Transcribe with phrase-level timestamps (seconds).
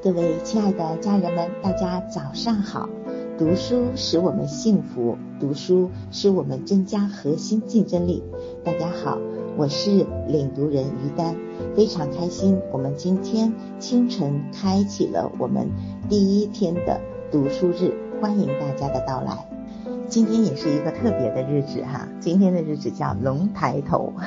[0.00, 2.88] 各位亲爱的家人们，大家早上好。
[3.36, 8.22] 读书使我们幸福，读书使我们增加核心竞争力。
[8.62, 9.18] 大家好，
[9.56, 11.34] 我是领读人于丹，
[11.74, 15.68] 非常开心，我们今天清晨开启了我们
[16.08, 17.00] 第一天的
[17.32, 19.48] 读书日，欢迎大家的到来。
[20.08, 24.12] 今天也是一个特别的日子哈，今天的日子叫龙抬头。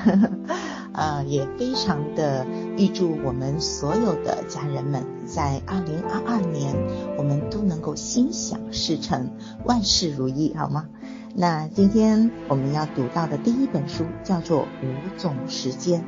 [0.94, 2.46] 呃，也非常的
[2.78, 5.02] 预祝我们所有的家人们，
[5.34, 6.76] 在二零二二年，
[7.18, 9.30] 我们都能够心想事成，
[9.64, 10.90] 万事如意，好吗？
[11.34, 16.02] 那今天我们要读到的第一本书叫做《五种时间》。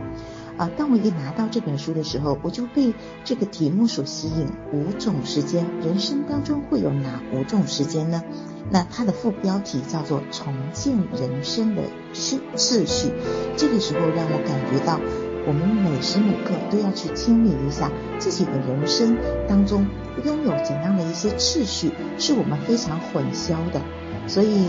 [0.57, 4.45] 啊，当我一拿到这本书的时候，我就被这个题目所吸引。
[4.73, 8.21] 五种时间，人生当中会有哪五种时间呢？
[8.69, 11.83] 那它的副标题叫做“重建人生的
[12.13, 13.13] 序次序”。
[13.57, 14.99] 这个时候让我感觉到，
[15.47, 19.85] 我们每时每刻都要去清理一下自己的人生当中
[20.23, 23.81] 拥有怎样的一些次序，是我们非常混淆的。
[24.25, 24.65] 所以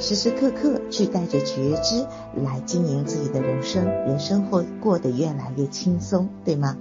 [0.00, 6.76] 时时刻刻去带着觉知来经营自己的人生，人生会过得越来越轻松，对吗？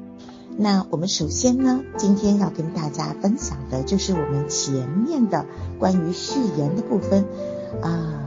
[0.58, 5.46] 那我们首先呢，今天要跟大家分享的就是我们前面的
[5.78, 7.26] 关于序言的部分
[7.84, 8.27] 啊，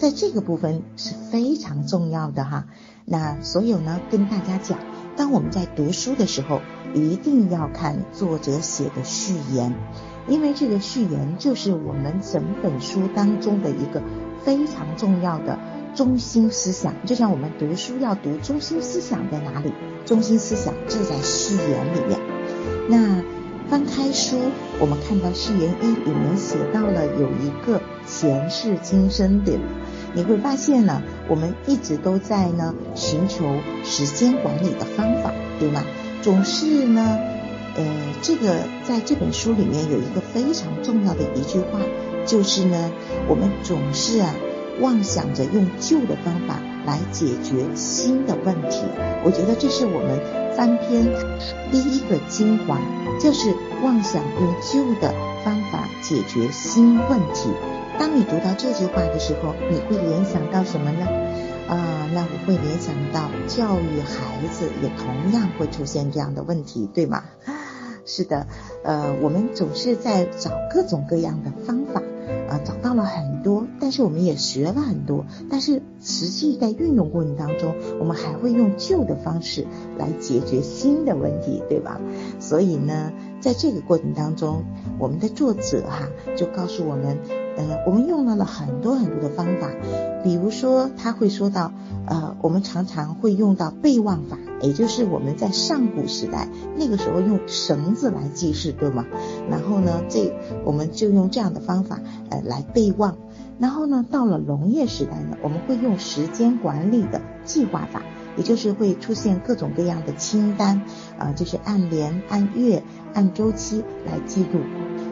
[0.00, 2.64] 在这个部分是非常重要的哈。
[3.04, 4.78] 那所有呢，跟大家讲，
[5.14, 6.62] 当我们在读书的时候，
[6.94, 9.74] 一定要看作者写的序言，
[10.26, 14.02] 因为这个序言就是我们整本书当中的一个
[14.42, 15.58] 非常重要的。
[15.94, 19.70] 中心思想，就像我们读书要读中心思想在哪里？
[20.06, 22.18] 中心思想就在序言里面。
[22.88, 23.22] 那
[23.68, 24.38] 翻开书，
[24.80, 29.52] 我们看到序言一里面写到了有一个前世今生的，
[30.14, 33.44] 你会发现呢，我们一直都在呢寻求
[33.84, 35.84] 时间管理的方法，对吗？
[36.20, 37.18] 总是呢，
[37.76, 37.84] 呃，
[38.20, 41.78] 这个在这本书里面有一个非常重要的一句话，
[42.26, 42.90] 就是呢，
[43.28, 44.34] 我们总是啊。
[44.80, 48.78] 妄想着用旧的方法来解决新的问题，
[49.22, 50.18] 我觉得这是我们
[50.56, 51.04] 翻篇
[51.70, 52.80] 第一个精华，
[53.20, 55.12] 就是妄想用旧的
[55.44, 57.50] 方法解决新问题。
[58.00, 61.04] 当你读到这句话的时候，你会联想到什么呢？
[61.68, 67.24] 啊，那我会联想到教育孩子也同样会出现这样的问题，对吗？
[68.06, 68.46] 是的，
[68.84, 72.02] 呃，我们总是在找各种各样的方法。
[72.48, 79.66] 啊，找到了很多，但是我们也学了很多，但是实际在运用过程当中，我们还会用旧的方式
[79.98, 82.00] 来解决新的问题，对吧？
[82.40, 84.64] 所以呢，在这个过程当中，
[84.98, 87.18] 我们的作者哈就告诉我们，
[87.56, 89.68] 呃，我们用到了很多很多的方法，
[90.22, 91.72] 比如说他会说到，
[92.06, 94.38] 呃，我们常常会用到备忘法。
[94.62, 96.46] 也就是我们在上古时代
[96.76, 99.06] 那个时候用绳子来记事，对吗？
[99.48, 100.34] 然后呢，这
[100.66, 103.16] 我们就用这样的方法呃来备忘。
[103.58, 108.02] 然后呢，到了农业时代呢，我们会用时间管理的计划法，
[108.36, 110.82] 也就是会出现各种各样的清单
[111.18, 112.82] 啊，就是按年、按月、
[113.14, 114.60] 按周期来记录。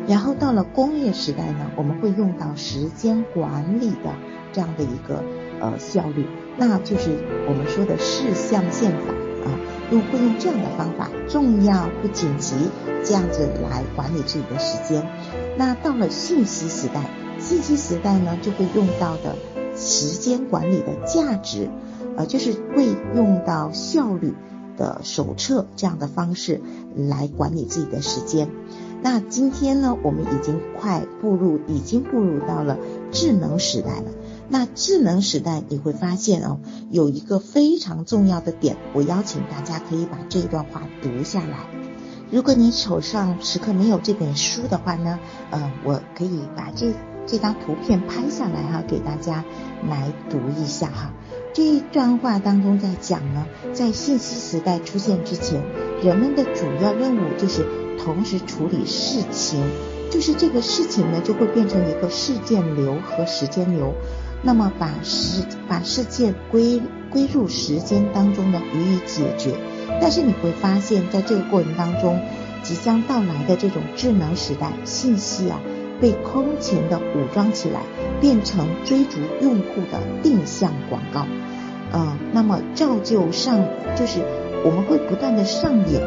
[0.08, 4.14] 然后到了工业时代呢，我们会用到时间管理的
[4.52, 5.22] 这样的一个
[5.60, 6.26] 呃效率，
[6.56, 7.10] 那就是
[7.46, 9.14] 我们说的事项线法。
[9.38, 9.54] 啊，
[9.92, 12.56] 用会用这样的方法，重要不紧急，
[13.04, 15.06] 这样子来管理自己的时间。
[15.56, 17.08] 那到了信息时代，
[17.38, 19.36] 信息时代呢，就会用到的
[19.76, 21.70] 时间管理的价值，
[22.16, 24.34] 呃，就是会用到效率
[24.76, 26.60] 的手册这样的方式
[26.96, 28.50] 来管理自己的时间。
[29.00, 32.76] 那今天呢，我们已经快步入，已经步入到了
[33.12, 34.10] 智能时代了。
[34.48, 36.58] 那智能时代，你会发现哦，
[36.90, 41.66] 有一个非常重要的点，我邀请大家可以把这段话读下来。
[42.30, 45.18] 如果你手上时刻没有这本书的话呢，
[45.50, 46.92] 呃，我可以把这
[47.26, 49.44] 这张图片拍下来哈，给大家
[49.88, 51.12] 来读一下哈。
[51.54, 55.62] 这一段话当中在讲呢，在信息时代出现之前，
[56.02, 57.64] 人们的主要任务就是
[57.98, 59.62] 同时处理事情，
[60.10, 63.92] 就是这个事情呢就会变成一个事件流和时间流。
[64.42, 66.80] 那么把时把事件归
[67.10, 69.52] 归入时间当中呢，予以解决。
[70.00, 72.20] 但是你会发现在这个过程当中，
[72.62, 75.60] 即将到来的这种智能时代，信息啊
[76.00, 77.80] 被空前的武装起来，
[78.20, 81.26] 变成追逐用户的定向广告。
[81.92, 83.58] 嗯，那么照旧上
[83.96, 84.20] 就是
[84.64, 86.00] 我们会不断的上瘾，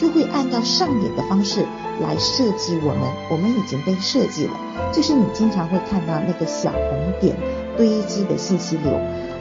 [0.00, 1.66] 就会按照上瘾的方式。
[2.00, 4.52] 来设计我们，我们已经被设计了。
[4.90, 7.36] 就是你经常会看到那个小红点
[7.76, 8.90] 堆积的信息流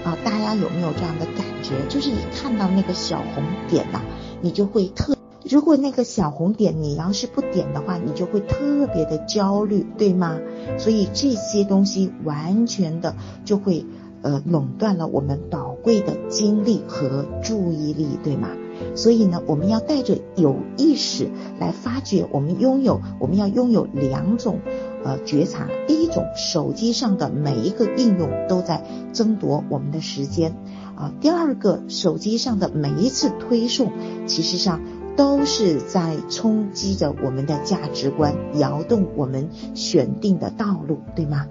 [0.04, 1.72] 啊，大家有没有这样的感觉？
[1.88, 4.02] 就是一看到那个小红点呐，
[4.42, 5.16] 你就会特
[5.50, 10.38] 如果那个小红点你要是不点的话，你就会特别的焦虑，对吗？
[10.78, 13.16] 所以这些东西完全的
[13.46, 13.86] 就会
[14.22, 18.50] 呃垄断了我们宝贵的精力和注意力，对吗？
[18.96, 21.30] 所以呢，我们要带着有意识
[21.60, 24.60] 来发掘，我们拥有，我们要拥有两种
[25.04, 25.68] 呃觉察。
[25.88, 28.84] 第一种，手机上的每一个应用都在
[29.14, 30.56] 争夺我们的时间
[30.96, 33.92] 啊；第二个，手机上的每一次推送，
[34.26, 34.82] 其实上
[35.16, 41.48] 都是在冲击着我们的价值观，摇动我们选定的道路，对吗？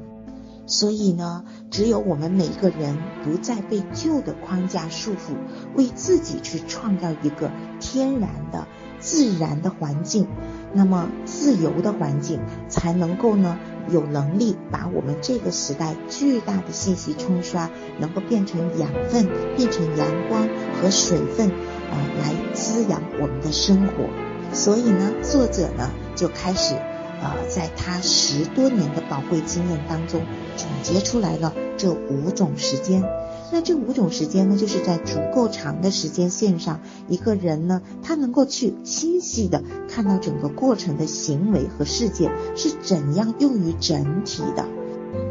[0.68, 5.34] 所以呢，只有我们每个人不再被旧的框架束缚，
[5.74, 7.50] 为自己去创造一个
[7.80, 8.68] 天然的、
[8.98, 10.28] 自然的环境，
[10.74, 13.58] 那么自由的环境才能够呢
[13.90, 19.26] 有能力把我们这个时代巨大的信息冲刷，能够变成养分，
[19.56, 20.46] 变成阳光
[20.82, 24.04] 和水分，啊，来滋养我们的生活。
[24.52, 26.74] 所以呢，作者呢就开始。
[27.20, 30.22] 呃，在他十多年的宝贵经验当中，
[30.56, 33.02] 总结出来了这五种时间。
[33.50, 44.68] 那这五种时间呢，就是在足够长的时间线上，一个人呢，他能够去清晰的看到整个过程的行为和事件是怎样用于整体的。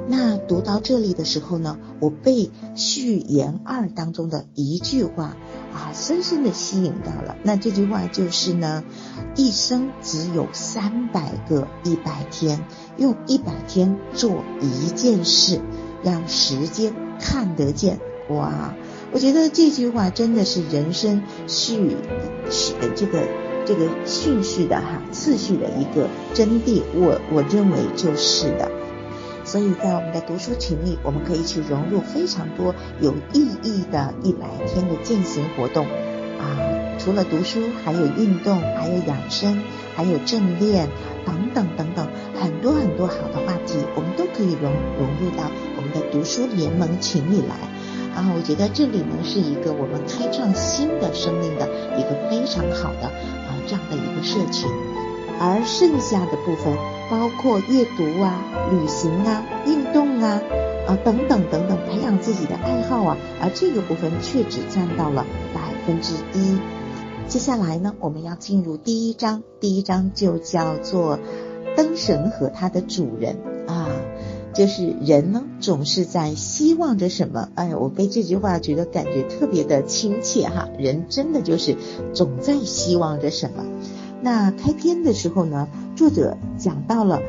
[0.10, 5.38] 那读到这里的时候呢，我被序言二当中的一句话。
[5.77, 7.35] 啊，深深的吸引到了。
[7.44, 8.83] 那这句话就是呢，
[9.35, 12.65] 一生只有三百个一百天，
[12.97, 15.62] 用一百天做一件事，
[16.03, 18.00] 让时间看得见。
[18.29, 18.74] 哇，
[19.12, 21.95] 我觉得这句话真的是人生序
[22.50, 23.21] 序这个
[23.63, 26.81] 这个顺序的哈次序的一个真谛。
[26.95, 28.71] 我我认为就是的。
[29.48, 35.86] 所以在我们的读书群里，我们可以去融入非常多有意义的一百天的践行活动
[36.38, 36.60] 啊，
[37.00, 39.64] 除了读书，还有运动，还有养生，
[39.96, 40.90] 还有正念
[41.26, 42.06] 等等等等，
[42.38, 47.56] 很多很多好的话题，我们都可以融融入到我们的读书联盟群里来
[48.14, 48.34] 啊。
[48.36, 51.66] 我觉得这里呢是一个我们开创新的生命的
[51.98, 54.70] 一个非常好的啊这样的一个社群。
[55.40, 56.76] 而剩下的部分，
[57.09, 60.42] 包括阅读啊、旅行啊、运动啊、
[60.88, 66.57] 啊等等等等，培养自己的爱好啊，而这个部分却只占到了百分之一。
[67.27, 71.19] 接下来呢，我们要进入第一章，第一章就叫做
[71.75, 73.38] 灯神和他的主人
[73.68, 73.89] 啊，
[74.53, 77.50] 就是人呢总是在希望着什么？
[77.56, 81.75] 哎，我被这句话觉得感觉特别的亲切哈，人真的就是
[82.13, 83.63] 总在希望着什么。
[84.21, 85.68] 那开篇的时候呢，
[85.98, 87.24] 作者讲到了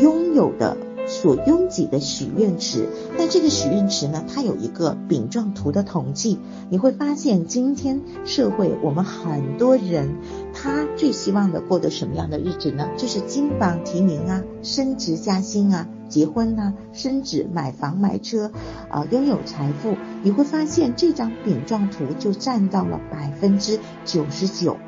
[0.00, 2.88] 拥有的所拥挤的许愿池。
[3.18, 6.38] 那这个许愿池呢，它有一个饼状图的统计，
[6.70, 10.16] 你会发现今天社会我们很多人，
[10.54, 12.88] 他最希望的过的什么样的日子呢？
[12.96, 18.50] 就是金榜题名啊，升职加薪啊，结婚啊，升职、买房买车
[18.88, 19.96] 啊，拥有财富。
[20.22, 24.78] 你会发现这张饼状图就占到了百分之九十九。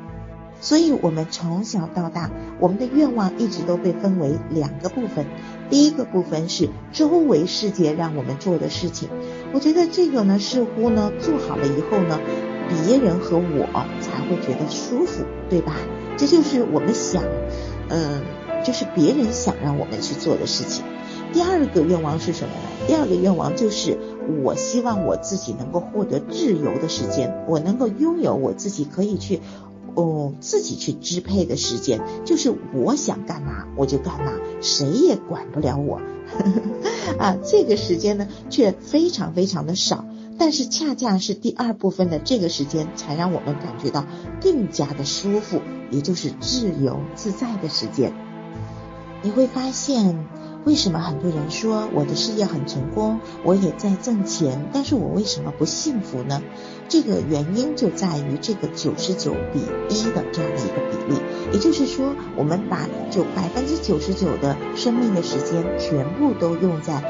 [0.61, 2.29] 所以，我们从小到大，
[2.59, 5.25] 我们的愿望一直都被分为两个部分。
[5.69, 9.09] 第一个部分是周围世界让我们做的事情，
[9.53, 12.19] 我觉得这个呢，似乎呢做好了以后呢，
[12.69, 13.67] 别人和我
[13.99, 15.75] 才会觉得舒服，对吧？
[16.15, 17.23] 这就是我们想，
[17.89, 18.21] 嗯，
[18.63, 20.83] 就是别人想让我们去做的事情。
[21.33, 22.85] 第二个愿望是什么呢？
[22.85, 23.97] 第二个愿望就是
[24.43, 29.39] 我希望我自己能够获得自由的时间，我能够拥有我自己可以去。
[29.95, 36.01] 哦，自己去支配的时间，就是我想干嘛我就干嘛，谁也管不了我。
[37.19, 40.05] 啊，这个时间呢却非常非常的少，
[40.37, 44.05] 但是恰恰是第二部分的这个时间，才让我们感觉到
[44.41, 48.13] 更加的舒服，也就是自由自在的时间。
[49.21, 50.25] 你会发现。
[50.63, 56.41] 为什么很多人说我的事业很成功，我也在挣钱，但是我为什么不幸福呢？
[56.87, 61.19] 这个原因就在于这个九十九比一的这样的一个比例，
[61.51, 67.03] 也就是说，我们把九百分之九十九的生命的时间全部都用在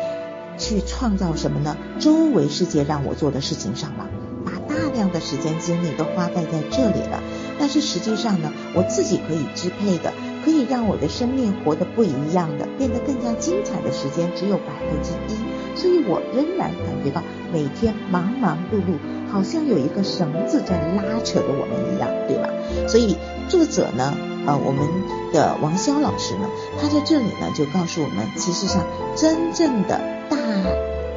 [0.57, 1.75] 去创造什么呢？
[1.99, 4.09] 周围世界让我做的事情上了，
[4.45, 7.21] 把大量的时间精力都花费在这里了。
[7.59, 10.13] 但是实际上呢，我自己可以支配的。
[10.43, 15.37] 可以让我的生命活得不一样的，变得更加精彩的时间只有百分之一，
[15.75, 17.21] 所以我仍然感觉到
[17.53, 22.49] 每天忙忙碌碌，好像有一个绳子在拉扯着我们一样，对吧？
[22.87, 23.15] 所以
[23.49, 24.85] 作者呢，呃，我们
[25.33, 26.49] 的王潇老师呢，
[26.81, 30.37] 他在这里呢就告诉我们，其实上真正的大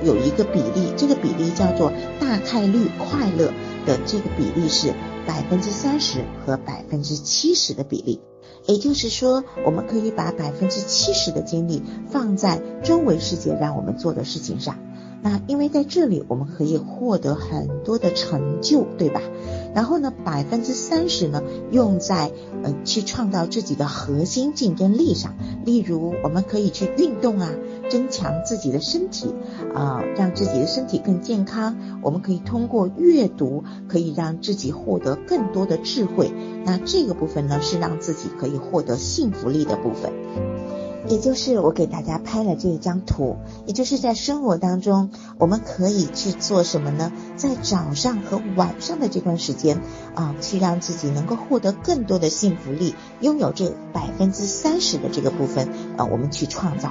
[0.02, 3.46] 有一个比例，这个比例叫做大概率快乐
[3.86, 4.92] 的这个比例是
[5.26, 8.20] 百分之三十和百分之七十的比例。
[8.66, 14.78] 也就是说，我们可以把百分之七十的精力放在周围世界让我们做的事情上。
[15.22, 19.20] 那因为在这里我们可以获得很多的成就，对吧？
[19.74, 22.30] 然后呢，百分之三十呢用在
[22.62, 27.50] 呃去创造自己的核心竞争力上，例如我们可以去运动啊，
[27.90, 29.34] 增强自己的身体
[29.74, 32.00] 啊，让自己的身体更健康。
[32.02, 36.32] 我们可以通过阅读，可以让自己获得更多的智慧。
[36.64, 40.12] 那这个部分呢，是让自己可以获得幸福力的部分。
[41.06, 43.36] 也就是我给大家拍了这一张图，
[43.66, 47.12] 也就是在生活当中，我们可以去做什么呢？
[47.36, 49.82] 在早上和晚上的这段时间
[50.14, 56.90] 啊，去让自己能够获得更多的幸福力，拥有这百分之三十的这个部分啊，我们去创造，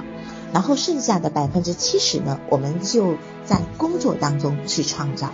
[0.54, 5.32] 然后剩下的百分之七十呢，我们就在工作当中去创造。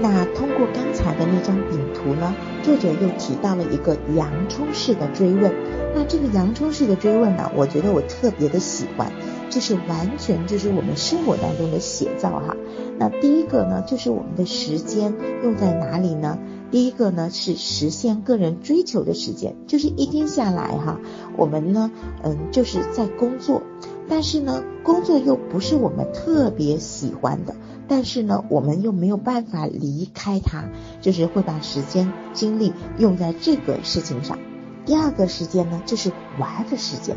[0.00, 5.52] 那通过刚才的那张饼图呢，作者又提到了一个洋葱式的追问。
[5.94, 9.10] 那这个洋葱式的追问呢，我觉得我特别的喜欢，
[9.48, 12.54] 就是完全就是我们生活当中的写照哈。
[12.98, 16.38] 那第一个呢，就是我们的时间用在哪里呢？
[16.70, 21.00] 第一个呢是实现个人追求的时间，就是一天下来哈，
[21.36, 21.90] 我们呢，
[22.22, 23.62] 嗯，就是在工作，
[24.08, 27.54] 但是呢，工作又不是我们特别喜欢的。
[27.90, 30.64] 但是呢，我们又没有办法离开它，
[31.00, 34.38] 就是会把时间精力用在这个事情上。
[34.84, 37.16] 第二个时间呢，就是玩的时间。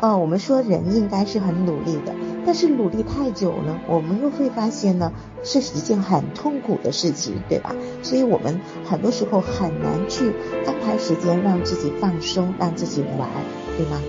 [0.00, 2.14] 哦， 我们说人应该是很努力的，
[2.46, 7.74] 但是努力太久了，我们又会发现呢，是一件很痛苦的事情，对吧？
[8.02, 10.32] 所以我们很多时候很难去
[10.66, 13.28] 安排时间让自己放松，让自己玩，
[13.76, 14.00] 对吗？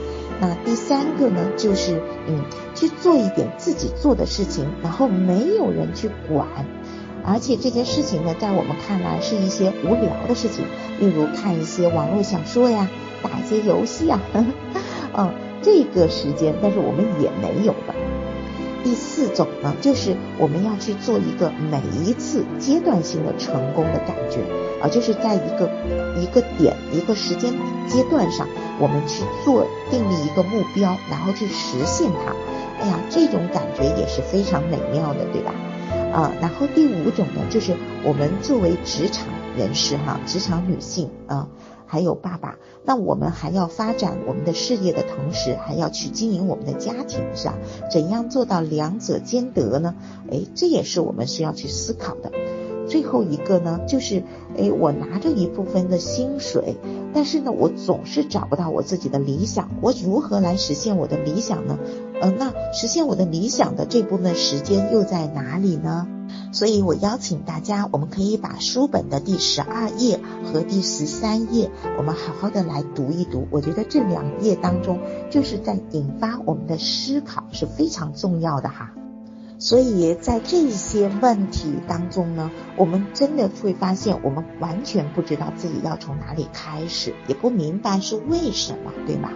[0.42, 2.44] 那第三个呢，就是嗯，
[2.75, 6.48] 去做一点自己做的事情，然后没有人去管，
[7.24, 10.65] 而且这件事情呢，在我们看来是一些无聊的事情，
[11.00, 12.89] 例如看一些网络小说呀，
[13.24, 14.20] 打一些游戏啊，
[15.18, 18.04] 嗯，这个时间，但是我们也没有的。
[18.86, 24.42] 第四种呢，就是我们要去做一个每一次阶段性的成功的感觉
[24.80, 25.68] 啊，就是在一个
[26.22, 27.51] 一个点一个时间
[27.88, 28.48] 阶段上，
[28.80, 32.32] 我们去做定立一个目标，然后去实现它。
[32.80, 35.51] 哎呀，这种感觉也是非常美妙的，对吧？
[36.13, 39.25] 啊，然后第五种呢，就是我们作为职场
[39.58, 41.48] 人士哈，职场女性啊。
[41.86, 47.56] 还有爸爸，那我们还要发展我们的事业的同时，还要去经营我们的家庭，是吧？
[47.92, 49.96] 怎样做到两者兼得呢？
[50.32, 52.32] 哎，这也是我们需要去思考的。
[52.88, 54.22] 最后一个呢，就是
[54.58, 56.77] 哎，我拿着一部分的薪水，
[57.15, 61.80] 但是呢，我总是找不到我自己的理想，我如何来实现我的理想呢？
[62.22, 66.07] 呃，那实现我的理想的这部分时间又在哪里呢？
[66.51, 73.45] 所以我邀请大家，我们可以把书本的第十二页和第十三页，我们好好的来读一读。
[73.51, 78.93] 我觉得这两页当中，就是在引发我们的思考，是非常重要的哈。
[79.60, 89.29] 所以在这些问题当中呢，我们真的会发现，我们完全不知道自己要从哪里开始，也不明白是为什么，对吗？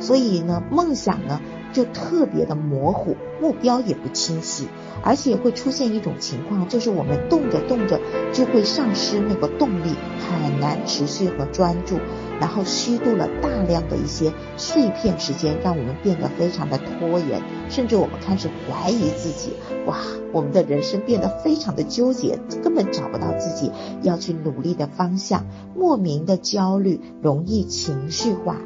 [0.00, 1.40] 所以呢，梦想呢
[1.72, 4.68] 就特别的模糊，目标也不清晰。
[5.04, 8.00] 而且会出现一种情况，就是我们动着动着
[8.32, 9.88] 就会丧失那个动力，
[10.20, 11.98] 很难持续和专注，
[12.38, 19.54] 然后虚度了大量的一些碎片时间，让我们变得非常的拖延，甚至我们开始怀疑自己，
[19.86, 19.96] 哇，
[20.32, 28.56] 我们的人生变得非常的纠结，根本找不到自己要去努力的方向，莫名的焦虑，容易情绪化。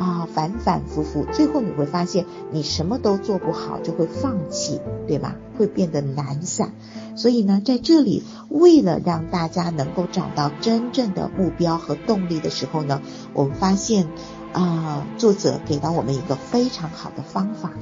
[0.00, 5.34] 啊，反反复复，最后你会发现你什么都做不好，就会放弃，对吗？
[5.58, 6.72] 会变得懒散。
[7.16, 13.02] 所以呢，在这里，为了让大家能够找到真正的目标和动力的时候呢，
[13.34, 14.08] 我们发现
[14.54, 17.72] 啊，作者给到我们一个非常好的方法。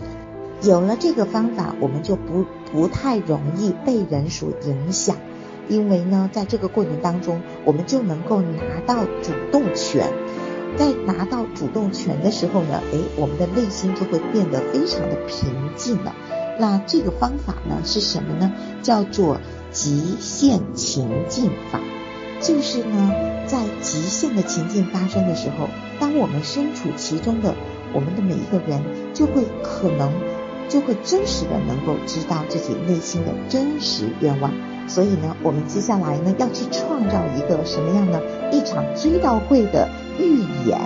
[0.60, 5.14] 有了这个方法，我们就不不太容易被人所影响，
[5.68, 10.12] 因为呢，在这个过程当中，我们就能够拿到主动权。
[10.76, 16.14] 在拿到主动权的时候呢，哎，我们的内心就会变得非常的平静了。
[16.60, 18.52] 那这个方法呢是什么呢？
[18.82, 21.80] 叫做极限情境法。
[22.40, 23.12] 就是呢，
[23.46, 27.52] 在极限的情境发生的时候，当我们身处其中的
[27.92, 28.80] 我们的每一个人，
[29.12, 30.12] 就会可能
[30.68, 34.52] 就会真实的能够知道自己内心的真实愿望。
[34.88, 39.88] 所以呢，我们接下来呢要去创造一个什么样呢一场追悼会的。
[40.21, 40.76] 预演，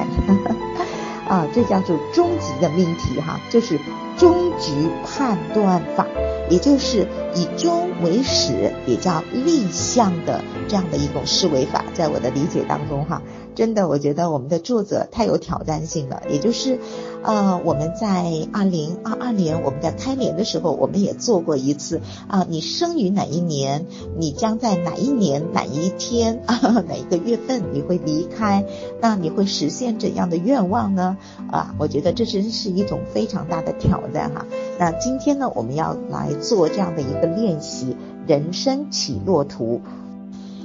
[1.26, 3.80] 啊，这叫做终极的命题哈，就是
[4.18, 6.06] 终局判断法，
[6.50, 13.23] 也就是以终为始，也叫立项的这样的一种思维法，在我的理解当中哈，
[13.54, 16.23] 真的我觉得我们的作者太有挑战性了。
[16.28, 16.78] 也就是，
[17.23, 23.87] 呃，我们在二零二二年我们在开年的时候，我们也做过一次啊，你生于哪一年，
[24.19, 28.67] 你将在哪一年哪一天啊哪一个月份你会离开，
[29.00, 31.17] 那你会实现怎样的愿望呢？
[31.50, 34.47] 啊，我觉得这真是一种非常大的挑战哈。
[34.79, 37.97] 那今天呢，我们要来做这样的一个练习。
[38.25, 39.81] 人生起落图，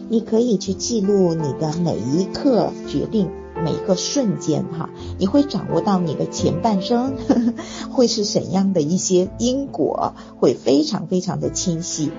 [0.10, 3.32] 你可以去记录你的每一刻决定，
[3.64, 7.16] 每一个瞬间哈，你会掌握到你的前半生
[7.92, 12.12] 会是怎样的一些因果，会非常非常的清晰。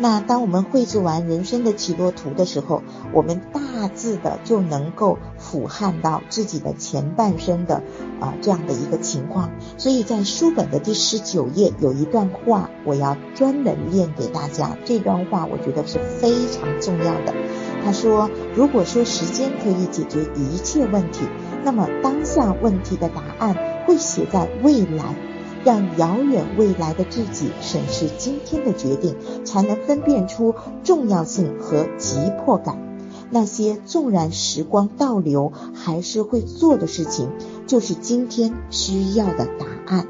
[0.00, 7.82] 那当我们绘制完人生的起落图的时候，我们大致的就能够俯瞰到自己的前半生的
[8.20, 9.50] 啊这样的一个情况。
[9.76, 14.78] 所以在书本的第十九页有一段话，我要专门念给大家。
[14.84, 17.34] 这段话我觉得是非常重要的。
[17.84, 21.26] 他说：“如果说时间可以解决一切问题，
[21.64, 23.56] 那么当下问题的答案
[23.86, 25.14] 会写在未来。”
[25.64, 30.54] 让遥远未来的自己审视今天的决定，才能分辨出
[30.84, 32.78] 重要性和急迫感。
[33.30, 37.30] 那些纵然时光倒流还是会做的事情，
[37.66, 40.06] 就是今天需要的答案。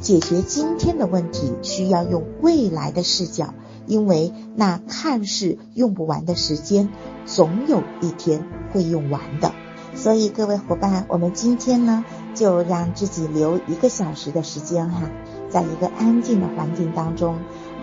[0.00, 3.52] 解决今天的问题，需要用未来的视角，
[3.88, 6.88] 因为那看似用不完的时间，
[7.26, 9.52] 总有一天会用完的。
[9.94, 12.04] 所以，各位伙伴，我们今天呢？
[12.34, 15.10] 就让自己留一个小时的时间哈，
[15.50, 17.36] 在一个安静的环境当中，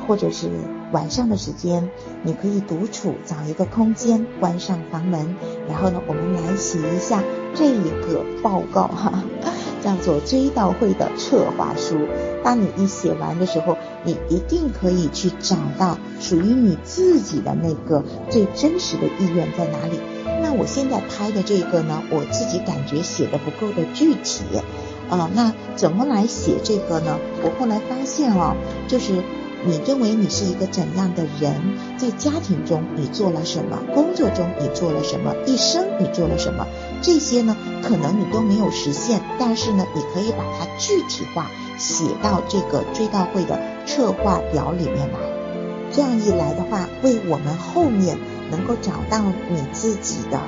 [0.08, 0.50] 或者是
[0.94, 1.90] 晚上的时间，
[2.24, 5.36] 你可以独处，找一个空间，关上房门，
[5.68, 7.22] 然后呢，我们来写一下
[7.54, 9.22] 这一个报告哈，
[9.86, 11.96] 叫做追悼会的策划书。
[12.44, 20.00] 当你一写完的时候，你一定可以去找到属于你自己的那个最真实的意愿在哪里。
[20.42, 24.44] 那我现在拍的这个呢，我自己感觉写的不够的具体，
[25.10, 27.20] 啊，那怎么来写这个呢？
[27.44, 28.56] 我后来发现哦，
[28.88, 29.14] 就是
[29.66, 31.54] 你认为你是一个怎样的人，
[31.98, 36.68] 在家庭中你做了什么，工作中你做了什么，一生你做了什么，
[37.02, 45.20] 这些呢，可能你都没有实现，但是呢，你可以把它具体化，写到这个追悼会的策划表里面来。
[45.92, 48.18] 这样一来的话，为我们后面。
[48.52, 50.40] 能够找到你自己的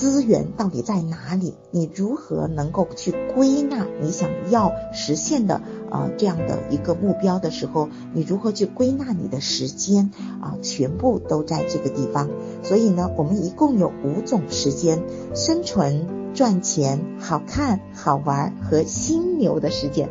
[0.00, 1.52] 资源到底在哪里？
[1.70, 5.60] 你如何能够去归纳你想要实现的
[5.90, 10.10] 啊这样的一个目标的时候，你如何去归纳你的时间
[10.40, 10.56] 啊？
[10.62, 12.30] 全部都在这个地方。
[12.62, 15.02] 所以呢，我们一共有五种时间：
[15.34, 16.19] 生存。
[16.34, 20.08] 赚钱、好看、好玩和心流的时间。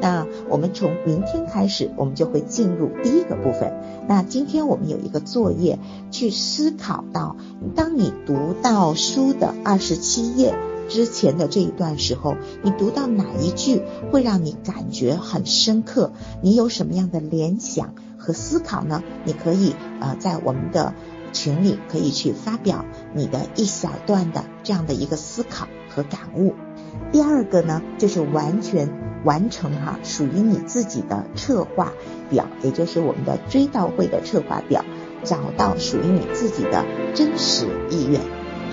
[0.00, 3.72] 那我们从明天开始，我们就会进入第一个部分。
[4.08, 5.78] 那今天我们有一个作业，
[6.10, 7.36] 去思考到，
[7.74, 10.54] 当你读到书的二十七页
[10.88, 16.12] 之前的这一段时候，你读到哪一句会让你感觉很深刻？
[16.42, 19.02] 你有什么样的联想和思考呢？
[19.24, 20.92] 你可以呃在我们的。
[21.32, 26.54] 群里可以去发表你的一小段的这样的一个思考和感悟。
[27.10, 28.88] 第二个呢，就是完全
[29.24, 31.92] 完成哈属于你自己的策划
[32.30, 34.84] 表，也就是我们的追悼会的策划表，
[35.24, 38.20] 找到属于你自己的真实意愿。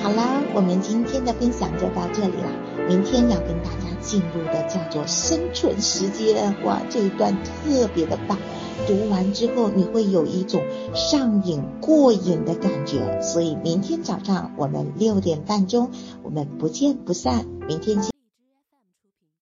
[0.01, 2.49] 好啦，我们今天的分享就到这里啦。
[2.87, 8.37] 明天要跟大家进入的叫做生存时间，哇，这一段特别的棒。
[8.87, 10.61] 读完之后，你会有一种
[10.93, 15.91] 上瘾过瘾的感觉，所以明天早上我们六点半钟，
[16.23, 17.45] 我们不见不散。
[17.67, 18.18] 明天见。